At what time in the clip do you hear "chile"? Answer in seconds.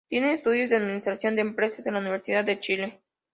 2.59-3.01